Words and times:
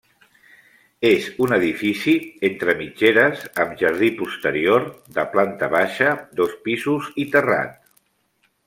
És 1.09 1.27
un 1.47 1.51
edifici 1.57 2.15
entre 2.49 2.75
mitgeres 2.79 3.45
amb 3.65 3.77
jardí 3.83 4.11
posterior, 4.23 4.89
de 5.19 5.29
planta 5.37 5.71
baixa, 5.77 6.13
dos 6.43 6.59
pisos 6.69 7.13
i 7.27 7.33
terrat. 7.37 7.81